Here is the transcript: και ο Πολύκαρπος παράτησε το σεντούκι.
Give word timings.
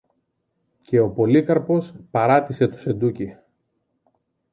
και 0.81 0.99
ο 0.99 1.09
Πολύκαρπος 1.09 1.93
παράτησε 2.11 2.67
το 2.67 2.77
σεντούκι. 2.77 3.35